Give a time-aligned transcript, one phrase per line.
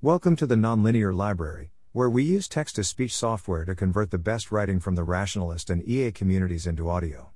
[0.00, 4.16] Welcome to the Nonlinear Library, where we use text to speech software to convert the
[4.16, 7.30] best writing from the rationalist and EA communities into audio.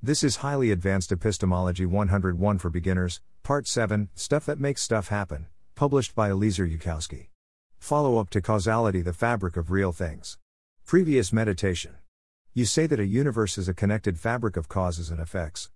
[0.00, 5.48] This is Highly Advanced Epistemology 101 for Beginners, Part 7 Stuff That Makes Stuff Happen,
[5.74, 7.30] published by Eliezer Yudkowsky.
[7.80, 10.38] Follow up to Causality The Fabric of Real Things.
[10.86, 11.96] Previous meditation.
[12.52, 15.68] You say that a universe is a connected fabric of causes and effects.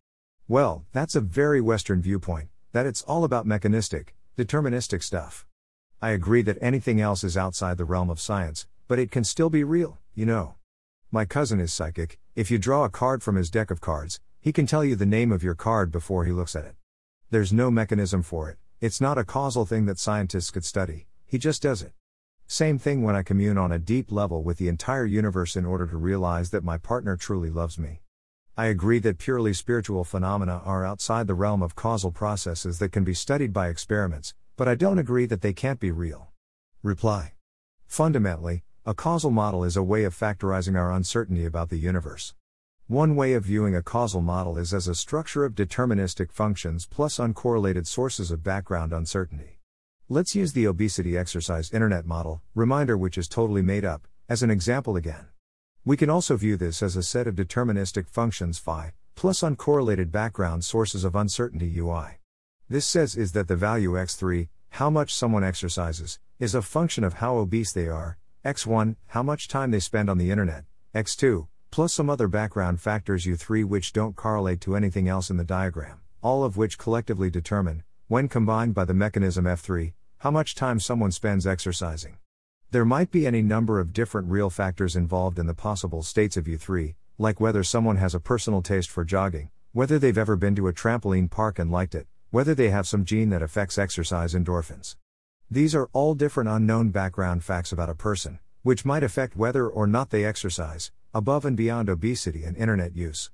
[0.47, 5.48] Well, that's a very Western viewpoint, that it's all about mechanistic, deterministic stuff.
[6.01, 9.51] I agree that anything else is outside the realm of science, but it can still
[9.51, 10.55] be real, you know.
[11.11, 14.53] My cousin is psychic, if you draw a card from his deck of cards, he
[14.53, 16.77] can tell you the name of your card before he looks at it.
[17.31, 21.37] There's no mechanism for it, it's not a causal thing that scientists could study, he
[21.37, 21.95] just does it.
[22.47, 25.89] Same thing when I commune on a deep level with the entire universe in order
[25.89, 28.03] to realize that my partner truly loves me.
[28.57, 33.03] I agree that purely spiritual phenomena are outside the realm of causal processes that can
[33.03, 36.33] be studied by experiments, but I don't agree that they can't be real.
[36.83, 37.35] Reply.
[37.87, 42.35] Fundamentally, a causal model is a way of factorizing our uncertainty about the universe.
[42.89, 47.19] One way of viewing a causal model is as a structure of deterministic functions plus
[47.19, 49.61] uncorrelated sources of background uncertainty.
[50.09, 54.51] Let's use the obesity exercise internet model, reminder which is totally made up, as an
[54.51, 55.29] example again.
[55.85, 60.65] We can also view this as a set of deterministic functions phi, plus uncorrelated background
[60.65, 62.19] sources of uncertainty ui.
[62.71, 67.15] This says is that the value x3, how much someone exercises, is a function of
[67.15, 70.65] how obese they are, x1, how much time they spend on the internet,
[70.95, 75.45] x2, plus some other background factors u3 which don't correlate to anything else in the
[75.45, 80.79] diagram, all of which collectively determine, when combined by the mechanism f3, how much time
[80.79, 82.19] someone spends exercising.
[82.71, 86.45] There might be any number of different real factors involved in the possible states of
[86.45, 90.69] u3, like whether someone has a personal taste for jogging, whether they've ever been to
[90.69, 94.97] a trampoline park and liked it, whether they have some gene that affects exercise endorphins.
[95.51, 99.87] These are all different unknown background facts about a person, which might affect whether or
[99.87, 103.31] not they exercise, above and beyond obesity and internet use.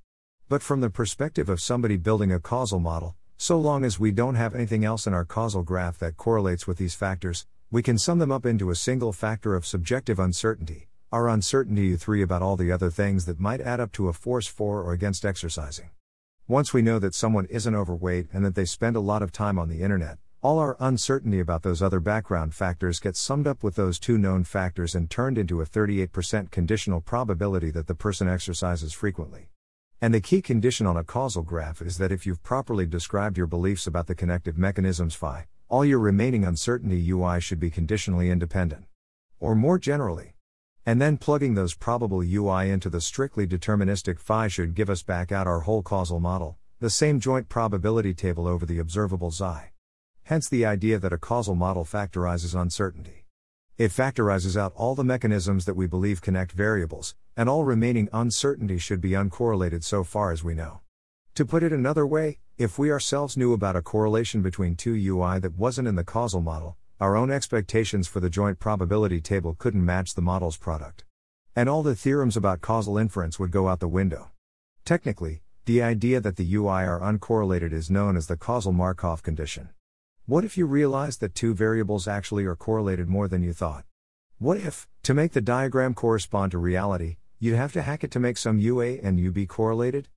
[0.49, 4.37] But from the perspective of somebody building a causal model, so long as we don't
[4.37, 8.21] have anything else in our causal graph that correlates with these factors, we can sum
[8.21, 12.71] them up into a single factor of subjective uncertainty, our uncertainty U3 about all the
[12.71, 15.91] other things that might add up to a force for or against exercising.
[16.47, 19.59] Once we know that someone isn't overweight and that they spend a lot of time
[19.59, 23.77] on the internet, all our uncertainty about those other background factors gets summed up with
[23.77, 28.93] those two known factors and turned into a 38% conditional probability that the person exercises
[28.93, 29.49] frequently.
[30.03, 33.47] And the key condition on a causal graph is that if you've properly described your
[33.47, 38.85] beliefs about the connective mechanisms phi, all your remaining uncertainty UI should be conditionally independent.
[39.41, 40.34] Or more generally,
[40.87, 45.33] and then plugging those probable UI into the strictly deterministic phi should give us back
[45.33, 49.71] out our whole causal model, the same joint probability table over the observable xi.
[50.25, 53.25] Hence the idea that a causal model factorizes uncertainty.
[53.77, 58.79] It factorizes out all the mechanisms that we believe connect variables, and all remaining uncertainty
[58.79, 60.81] should be uncorrelated so far as we know.
[61.35, 65.41] To put it another way, if we ourselves knew about a correlation between two UI
[65.41, 69.85] that wasn't in the causal model, our own expectations for the joint probability table couldn't
[69.85, 71.05] match the model's product.
[71.55, 74.31] And all the theorems about causal inference would go out the window.
[74.87, 79.69] Technically, the idea that the UI are uncorrelated is known as the causal Markov condition.
[80.25, 83.85] What if you realize that two variables actually are correlated more than you thought?
[84.39, 88.19] What if, to make the diagram correspond to reality, you'd have to hack it to
[88.19, 90.09] make some UA and UB correlated?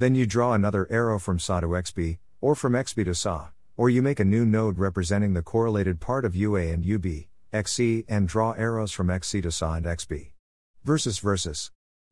[0.00, 3.88] Then you draw another arrow from XA to XB, or from XB to XA, or
[3.88, 7.06] you make a new node representing the correlated part of UA and UB,
[7.52, 10.32] XC, and draw arrows from XC to XA and XB.
[10.84, 11.70] Versus versus.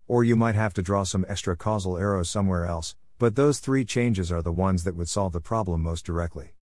[0.09, 3.85] Or you might have to draw some extra causal arrows somewhere else, but those three
[3.85, 6.55] changes are the ones that would solve the problem most directly.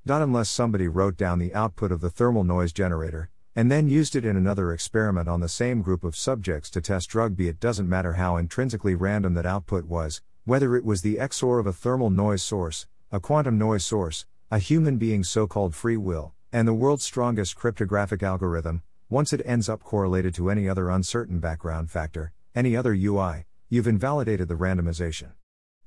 [0.04, 4.16] Not unless somebody wrote down the output of the thermal noise generator, and then used
[4.16, 7.48] it in another experiment on the same group of subjects to test drug B.
[7.48, 11.66] It doesn't matter how intrinsically random that output was, whether it was the XOR of
[11.66, 16.34] a thermal noise source, a quantum noise source, a human being's so called free will,
[16.52, 21.38] and the world's strongest cryptographic algorithm, once it ends up correlated to any other uncertain
[21.38, 25.32] background factor, any other UI, you've invalidated the randomization.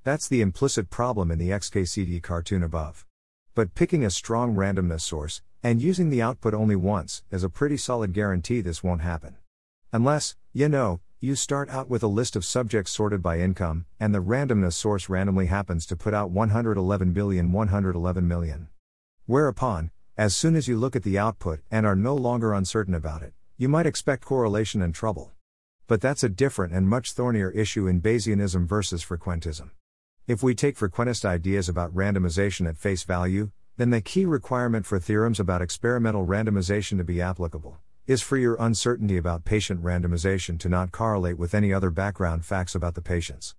[0.04, 3.06] That's the implicit problem in the XKCD cartoon above.
[3.56, 7.78] But picking a strong randomness source, and using the output only once, is a pretty
[7.78, 9.38] solid guarantee this won't happen.
[9.92, 14.14] Unless, you know, you start out with a list of subjects sorted by income, and
[14.14, 18.68] the randomness source randomly happens to put out 111 billion 111 million.
[19.26, 23.24] Whereupon, as soon as you look at the output and are no longer uncertain about
[23.24, 25.32] it, you might expect correlation and trouble.
[25.88, 29.72] But that's a different and much thornier issue in Bayesianism versus frequentism.
[30.28, 35.00] If we take frequentist ideas about randomization at face value, then the key requirement for
[35.00, 37.78] theorems about experimental randomization to be applicable
[38.08, 42.74] is for your uncertainty about patient randomization to not correlate with any other background facts
[42.74, 43.54] about the patients.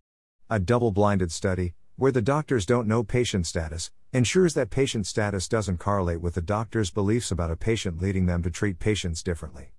[0.51, 5.47] A double blinded study, where the doctors don't know patient status, ensures that patient status
[5.47, 9.73] doesn't correlate with the doctor's beliefs about a patient, leading them to treat patients differently.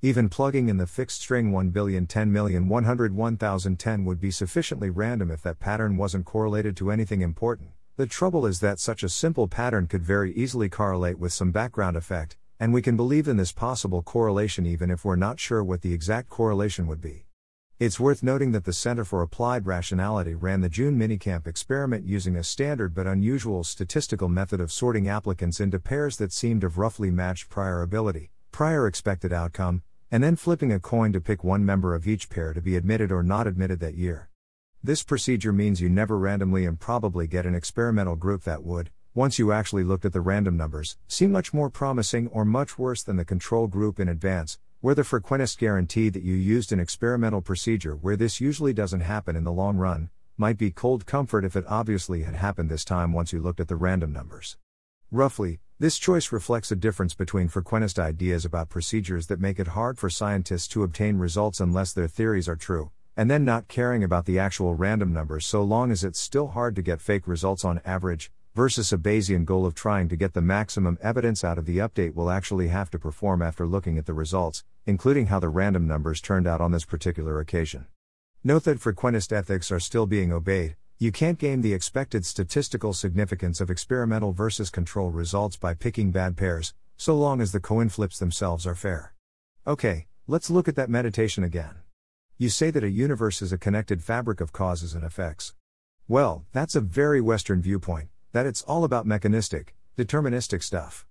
[0.00, 5.30] Even plugging in the fixed string 1 billion 10 million 101,010 would be sufficiently random
[5.30, 7.70] if that pattern wasn't correlated to anything important.
[7.96, 11.94] The trouble is that such a simple pattern could very easily correlate with some background
[11.94, 15.82] effect, and we can believe in this possible correlation even if we're not sure what
[15.82, 17.26] the exact correlation would be.
[17.78, 22.34] It's worth noting that the Center for Applied Rationality ran the June minicamp experiment using
[22.34, 27.10] a standard but unusual statistical method of sorting applicants into pairs that seemed of roughly
[27.10, 31.94] matched prior ability, prior expected outcome, and then flipping a coin to pick one member
[31.94, 34.30] of each pair to be admitted or not admitted that year.
[34.84, 39.38] This procedure means you never randomly and probably get an experimental group that would, once
[39.38, 43.14] you actually looked at the random numbers, seem much more promising or much worse than
[43.14, 47.94] the control group in advance, where the frequentists guarantee that you used an experimental procedure
[47.94, 51.64] where this usually doesn't happen in the long run, might be cold comfort if it
[51.68, 54.56] obviously had happened this time once you looked at the random numbers.
[55.12, 59.96] Roughly, this choice reflects a difference between frequentist ideas about procedures that make it hard
[59.96, 64.26] for scientists to obtain results unless their theories are true, and then not caring about
[64.26, 67.80] the actual random numbers so long as it's still hard to get fake results on
[67.84, 71.78] average, versus a Bayesian goal of trying to get the maximum evidence out of the
[71.78, 75.86] update we'll actually have to perform after looking at the results, including how the random
[75.86, 77.86] numbers turned out on this particular occasion.
[78.44, 83.60] Note that frequentist ethics are still being obeyed, you can't game the expected statistical significance
[83.60, 88.18] of experimental versus control results by picking bad pairs, so long as the coin flips
[88.18, 89.14] themselves are fair.
[89.66, 91.81] Okay, let's look at that meditation again.
[92.42, 95.54] You say that a universe is a connected fabric of causes and effects.
[96.08, 101.06] Well, that's a very Western viewpoint, that it's all about mechanistic, deterministic stuff.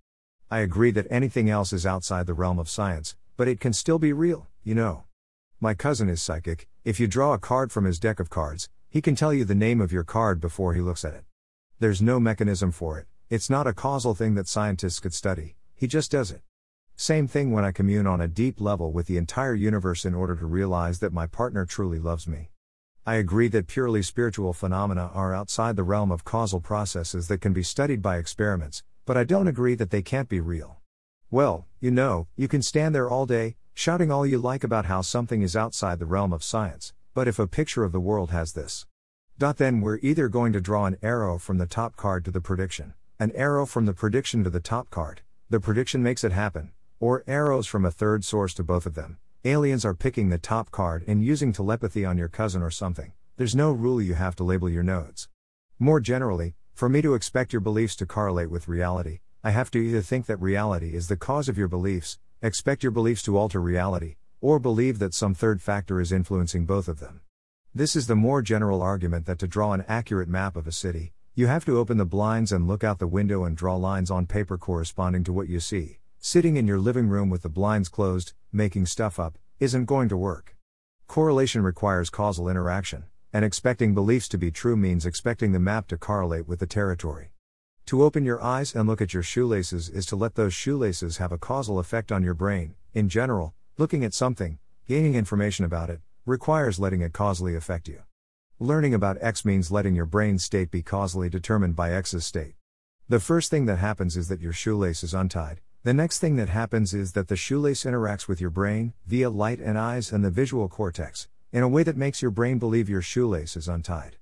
[0.50, 3.98] I agree that anything else is outside the realm of science, but it can still
[3.98, 5.06] be real, you know.
[5.62, 9.02] My cousin is psychic, if you draw a card from his deck of cards, he
[9.02, 11.24] can tell you the name of your card before he looks at it.
[11.80, 15.88] There's no mechanism for it, it's not a causal thing that scientists could study, he
[15.88, 16.42] just does it.
[17.02, 20.36] Same thing when I commune on a deep level with the entire universe in order
[20.36, 22.52] to realize that my partner truly loves me.
[23.08, 27.54] I agree that purely spiritual phenomena are outside the realm of causal processes that can
[27.54, 30.78] be studied by experiments, but I don't agree that they can't be real.
[31.32, 35.02] Well, you know, you can stand there all day, shouting all you like about how
[35.02, 38.54] something is outside the realm of science, but if a picture of the world has
[38.54, 38.86] this,
[39.40, 42.94] then we're either going to draw an arrow from the top card to the prediction,
[43.20, 47.24] an arrow from the prediction to the top card, the prediction makes it happen, or
[47.26, 49.18] arrows from a third source to both of them.
[49.44, 53.12] Aliens are picking the top card and using telepathy on your cousin or something.
[53.38, 55.28] There's no rule you have to label your nodes.
[55.80, 59.80] More generally, for me to expect your beliefs to correlate with reality, I have to
[59.80, 63.60] either think that reality is the cause of your beliefs, expect your beliefs to alter
[63.60, 67.22] reality, or believe that some third factor is influencing both of them.
[67.74, 71.14] This is the more general argument that to draw an accurate map of a city,
[71.34, 74.28] you have to open the blinds and look out the window and draw lines on
[74.28, 75.98] paper corresponding to what you see.
[76.24, 80.16] Sitting in your living room with the blinds closed, making stuff up, isn't going to
[80.16, 80.56] work.
[81.08, 85.98] Correlation requires causal interaction, and expecting beliefs to be true means expecting the map to
[85.98, 87.32] correlate with the territory.
[87.88, 91.32] To open your eyes and look at your shoelaces is to let those shoelaces have
[91.32, 96.02] a causal effect on your brain, in general, Looking at something, gaining information about it,
[96.28, 98.04] requires letting it causally affect you.
[98.60, 102.54] Learning about X means letting your brain state be causally determined by X's state.
[103.10, 105.62] The first thing that happens is that your shoelace is untied.
[105.84, 109.60] The next thing that happens is that the shoelace interacts with your brain, via light
[109.60, 113.02] and eyes and the visual cortex, in a way that makes your brain believe your
[113.02, 114.18] shoelace is untied.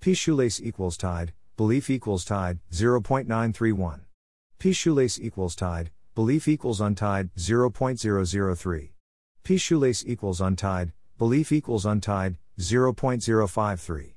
[0.00, 4.00] P shoelace equals tied, belief equals tied, 0.931.
[4.58, 8.90] P shoelace equals tied, belief equals untied, 0.003.
[9.44, 14.14] P shoelace equals untied, belief equals untied, 0.053.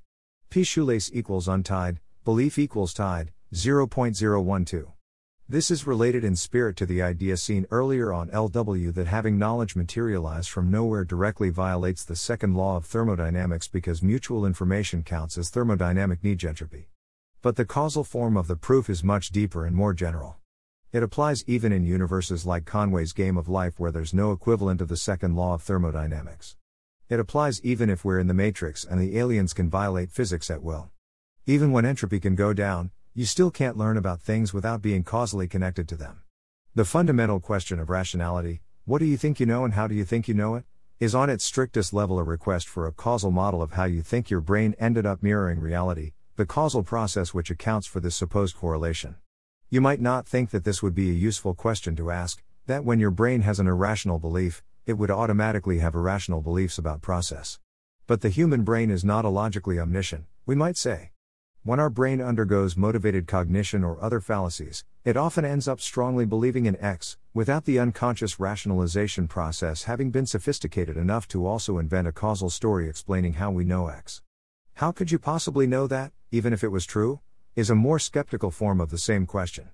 [0.50, 4.97] P shoelace equals untied, belief equals tied, 0.012.
[5.50, 9.78] This is related in spirit to the idea seen earlier on LW that having knowledge
[9.78, 15.50] materialize from nowhere directly violates the second law of thermodynamics because mutual information counts as
[15.50, 16.88] thermodynamic negentropy.
[17.42, 20.36] But the causal form of the proof is much deeper and more general.
[20.92, 24.90] It applies even in universes like Conway's game of life where there's no equivalent of
[24.90, 26.58] the second law of thermodynamics.
[27.08, 30.62] It applies even if we're in the matrix and the aliens can violate physics at
[30.62, 30.90] will.
[31.46, 35.48] Even when entropy can go down, you still can't learn about things without being causally
[35.48, 36.22] connected to them.
[36.76, 40.06] The fundamental question of rationality what do you think you know and how do you
[40.06, 40.66] think you know it?
[41.00, 44.30] is on its strictest level a request for a causal model of how you think
[44.30, 49.16] your brain ended up mirroring reality, the causal process which accounts for this supposed correlation.
[49.72, 53.00] You might not think that this would be a useful question to ask, that when
[53.00, 57.58] your brain has an irrational belief, it would automatically have irrational beliefs about process.
[58.06, 61.10] But the human brain is not illogically omniscient, we might say.
[61.68, 66.66] When our brain undergoes motivated cognition or other fallacies, it often ends up strongly believing
[66.66, 72.14] in X, without the unconscious rationalization process having been sophisticated enough to also invent a
[72.14, 74.22] causal story explaining how we know X.
[74.76, 77.20] How could you possibly know that, even if it was true?
[77.58, 79.68] Is a more skeptical form of the same question.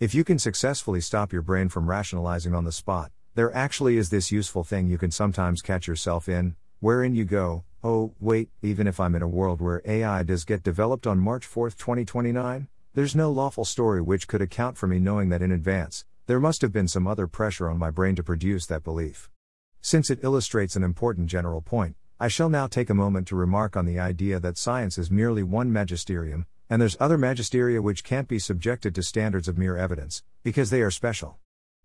[0.00, 4.10] If you can successfully stop your brain from rationalizing on the spot, there actually is
[4.10, 8.86] this useful thing you can sometimes catch yourself in, wherein you go, oh, wait, even
[8.86, 13.16] if I'm in a world where AI does get developed on March 4, 2029, there's
[13.16, 16.72] no lawful story which could account for me knowing that in advance, there must have
[16.72, 19.28] been some other pressure on my brain to produce that belief.
[19.80, 23.76] Since it illustrates an important general point, I shall now take a moment to remark
[23.76, 28.28] on the idea that science is merely one magisterium, and there's other magisteria which can't
[28.28, 31.38] be subjected to standards of mere evidence, because they are special.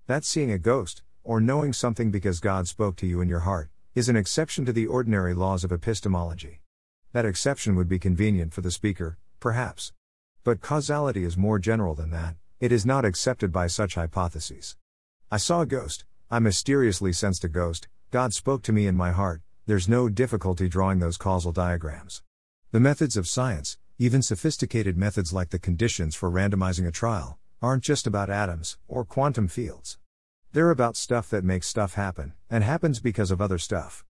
[0.05, 3.69] That's seeing a ghost, or knowing something because God spoke to you in your heart,
[3.95, 6.61] is an exception to the ordinary laws of epistemology.
[7.11, 9.93] That exception would be convenient for the speaker, perhaps.
[10.43, 14.77] But causality is more general than that, it is not accepted by such hypotheses.
[15.29, 19.11] I saw a ghost, I mysteriously sensed a ghost, God spoke to me in my
[19.11, 22.23] heart, there's no difficulty drawing those causal diagrams.
[22.71, 27.83] The methods of science, even sophisticated methods like the conditions for randomizing a trial, aren't
[27.83, 29.99] just about atoms or quantum fields.
[30.53, 34.05] They're about stuff that makes stuff happen, and happens because of other stuff.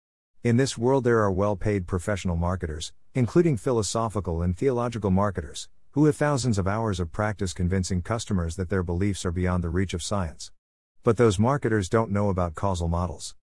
[0.43, 6.05] In this world, there are well paid professional marketers, including philosophical and theological marketers, who
[6.05, 9.93] have thousands of hours of practice convincing customers that their beliefs are beyond the reach
[9.93, 10.51] of science.
[11.03, 13.35] But those marketers don't know about causal models.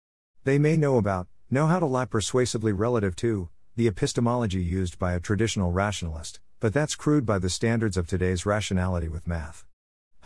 [0.43, 5.13] They may know about, know how to lie persuasively relative to, the epistemology used by
[5.13, 9.66] a traditional rationalist, but that's crude by the standards of today's rationality with math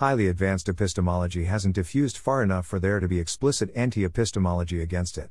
[0.02, 5.16] highly advanced epistemology hasn't diffused far enough for there to be explicit anti epistemology against
[5.16, 5.30] it.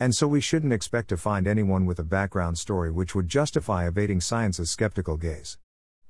[0.00, 3.86] And so we shouldn't expect to find anyone with a background story which would justify
[3.86, 5.58] evading science's skeptical gaze.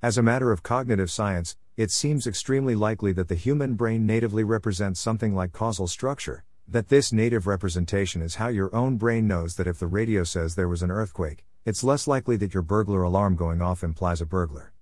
[0.01, 4.45] As a matter of cognitive science, it seems extremely likely that the human brain natively
[4.45, 9.57] represents something like causal structure, that this native representation is how your own brain knows
[9.57, 13.03] that if the radio says there was an earthquake, it's less likely that your burglar
[13.03, 14.76] alarm going off implies a burglar.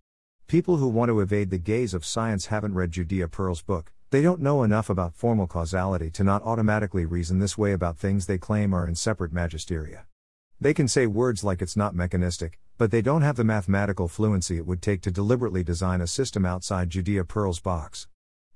[0.46, 4.20] People who want to evade the gaze of science haven't read Judea Pearl's book, they
[4.20, 8.36] don't know enough about formal causality to not automatically reason this way about things they
[8.36, 10.02] claim are in separate magisteria.
[10.60, 14.58] They can say words like it's not mechanistic, but they don't have the mathematical fluency
[14.58, 18.06] it would take to deliberately design a system outside Judea Pearl's box.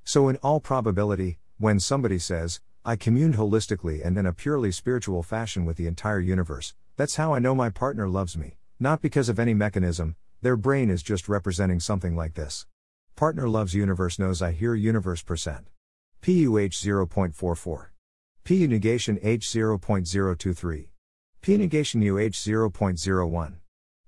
[0.04, 5.22] So, in all probability, when somebody says, I communed holistically and in a purely spiritual
[5.22, 9.30] fashion with the entire universe, that's how I know my partner loves me, not because
[9.30, 12.66] of any mechanism, their brain is just representing something like this.
[13.16, 15.66] Partner loves universe knows I hear universe percent.
[16.20, 17.86] PUH 0.44.
[18.44, 20.88] PU negation H 0.023.
[21.40, 23.54] P negation UH 0.01.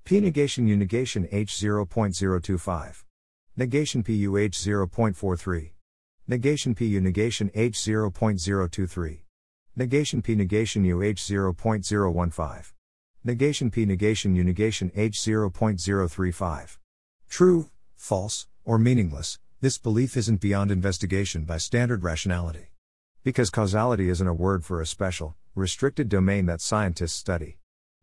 [0.05, 3.05] P negation U negation H 0.025.
[3.57, 5.71] Negation PUH 0.43.
[6.29, 9.19] Negation PU negation H 0.023.
[9.77, 12.73] Negation P negation UH 0.015.
[13.23, 16.79] Negation P negation U negation H 0.035.
[17.29, 22.71] True, false, or meaningless, this belief isn't beyond investigation by standard rationality.
[23.23, 27.59] Because causality isn't a word for a special, restricted domain that scientists study.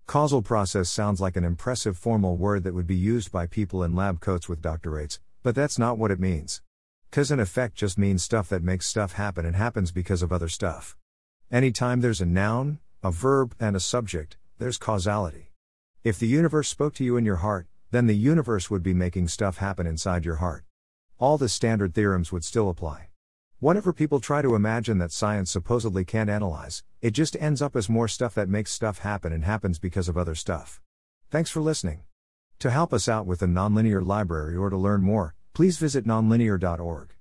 [0.06, 3.96] Causal process sounds like an impressive formal word that would be used by people in
[3.96, 6.62] lab coats with doctorates, but that's not what it means.
[7.10, 10.48] Cause and effect just means stuff that makes stuff happen and happens because of other
[10.48, 10.96] stuff.
[11.52, 15.52] Anytime there's a noun, a verb, and a subject, there's causality.
[16.04, 19.28] If the universe spoke to you in your heart, then the universe would be making
[19.28, 20.64] stuff happen inside your heart.
[21.20, 23.10] All the standard theorems would still apply.
[23.60, 27.90] Whatever people try to imagine that science supposedly can't analyze, it just ends up as
[27.90, 30.82] more stuff that makes stuff happen and happens because of other stuff.
[31.30, 32.02] Thanks for listening.
[32.60, 37.17] To help us out with the Nonlinear Library or to learn more, please visit nonlinear.org.